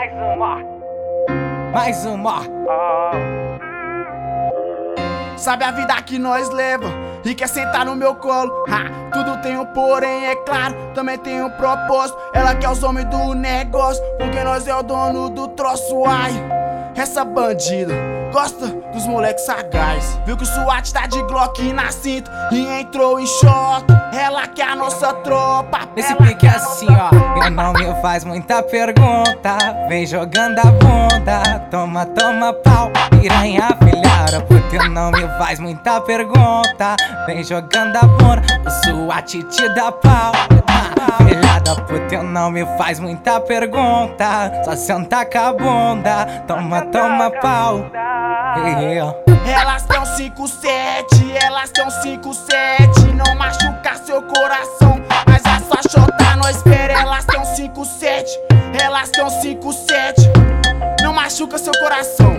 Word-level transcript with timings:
Mais 0.00 0.12
uma. 0.14 0.56
Mais 1.72 2.06
uma. 2.06 2.40
Sabe 5.36 5.62
a 5.62 5.70
vida 5.72 5.94
que 6.00 6.18
nós 6.18 6.48
leva 6.48 6.86
e 7.22 7.34
quer 7.34 7.48
sentar 7.48 7.84
no 7.84 7.94
meu 7.94 8.14
colo. 8.14 8.50
Ha, 8.66 9.10
tudo 9.12 9.42
tem 9.42 9.58
um 9.58 9.66
porém, 9.66 10.24
é 10.24 10.36
claro, 10.36 10.74
também 10.94 11.18
tem 11.18 11.42
um 11.42 11.50
propósito. 11.50 12.18
Ela 12.32 12.54
quer 12.54 12.70
os 12.70 12.82
homens 12.82 13.10
do 13.10 13.34
negócio, 13.34 14.02
porque 14.16 14.42
nós 14.42 14.66
é 14.66 14.74
o 14.74 14.82
dono 14.82 15.28
do 15.28 15.48
troço. 15.48 16.02
Ai, 16.06 16.32
essa 16.96 17.22
bandida 17.22 17.92
gosta 18.30 18.66
dos 18.92 19.06
moleques 19.06 19.44
sagaz. 19.44 20.20
Viu 20.24 20.36
que 20.36 20.42
o 20.42 20.46
SWAT 20.46 20.92
tá 20.92 21.06
de 21.06 21.22
Glock 21.24 21.72
na 21.72 21.90
cinta 21.90 22.30
e 22.52 22.80
entrou 22.80 23.20
em 23.20 23.26
choque. 23.26 23.92
Ela 24.12 24.46
que 24.46 24.62
é 24.62 24.64
a 24.64 24.76
nossa 24.76 25.12
tropa. 25.14 25.88
Esse 25.96 26.14
pique 26.16 26.34
que 26.34 26.46
é 26.46 26.50
assim, 26.50 26.86
ó. 26.88 27.44
Eu 27.44 27.50
não 27.50 27.72
me 27.72 28.00
faz 28.00 28.24
muita 28.24 28.62
pergunta. 28.62 29.58
Vem 29.88 30.06
jogando 30.06 30.58
a 30.58 30.64
bunda. 30.64 31.60
Toma, 31.70 32.06
toma 32.06 32.52
pau. 32.52 32.90
Piranha 33.20 33.68
filhada, 33.78 34.40
porque 34.46 34.78
não 34.88 35.10
me 35.10 35.26
faz 35.38 35.58
muita 35.58 36.00
pergunta. 36.00 36.96
Vem 37.26 37.42
jogando 37.44 37.96
a 37.96 38.02
bunda. 38.02 38.42
O 38.64 38.70
SWAT 38.70 39.42
te 39.44 39.68
dá 39.74 39.92
pau. 39.92 40.32
Filha 41.18 41.58
da 41.60 41.74
puta, 41.76 42.22
não 42.22 42.50
me 42.50 42.64
faz 42.76 42.98
muita 43.00 43.40
pergunta. 43.40 44.62
Só 44.64 44.76
senta 44.76 45.24
com 45.24 45.38
a 45.38 45.52
bunda. 45.52 46.26
Toma, 46.46 46.82
toma 46.82 47.30
pau. 47.30 47.90
Elas 49.46 49.82
tão 49.84 50.02
5-7, 50.02 50.64
elas 51.42 51.70
tão 51.70 51.88
5-7 51.88 53.12
Não 53.14 53.34
machuca 53.36 53.94
seu 54.04 54.22
coração, 54.22 55.00
mas 55.26 55.42
a 55.44 55.60
sua 55.60 55.82
chota 55.90 56.36
não 56.36 56.48
espera 56.48 56.94
Elas 56.94 57.24
tão 57.24 57.42
5-7, 57.42 58.24
elas 58.80 59.10
tão 59.10 59.28
5-7 59.28 61.02
Não 61.02 61.12
machuca 61.12 61.58
seu 61.58 61.72
coração, 61.80 62.36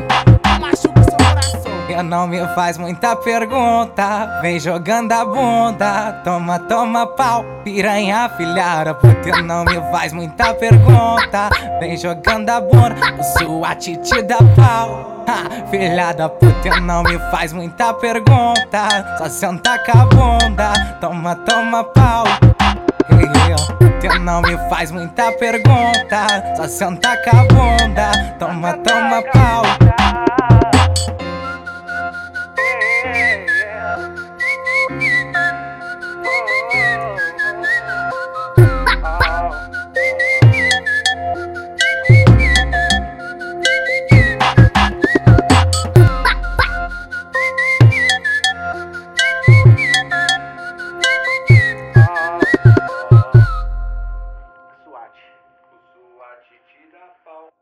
Eu 1.92 2.04
não 2.04 2.26
me 2.26 2.40
faz 2.56 2.78
muita 2.78 3.16
pergunta. 3.18 4.40
Vem 4.42 4.60
jogando 4.60 5.12
a 5.12 5.26
bunda. 5.26 6.22
Toma, 6.24 6.58
toma 6.60 7.06
pau. 7.06 7.44
Piranha 7.66 8.30
filhada, 8.38 8.94
porque 8.94 9.30
não 9.42 9.66
me 9.66 9.76
faz 9.92 10.14
muita 10.14 10.54
pergunta. 10.54 11.50
Vem 11.80 11.98
jogando 11.98 12.50
a 12.50 12.62
bunda. 12.62 12.96
SWAT 13.38 13.98
te 13.98 14.22
dá 14.24 14.38
pau. 14.56 15.24
Ha, 15.28 15.68
filha 15.70 16.14
da 16.14 16.30
puta, 16.30 16.80
não 16.82 17.04
me 17.04 17.20
faz 17.30 17.52
muita 17.52 17.94
pergunta. 17.94 19.18
Só 19.18 19.28
senta 19.28 19.78
com 19.80 19.98
a 19.98 20.06
bunda. 20.06 20.74
Toma, 21.02 21.36
toma 21.36 21.84
pau. 21.84 22.24
Eu 24.04 24.20
não 24.20 24.42
me 24.42 24.58
faz 24.70 24.92
muita 24.92 25.32
pergunta. 25.34 26.56
Só 26.56 26.68
senta 26.68 27.18
com 27.18 27.38
a 27.38 27.44
bunda. 27.44 28.36
Toma, 28.40 28.74
toma 28.78 29.22
pau. 29.32 29.91
SWAT. 57.02 57.61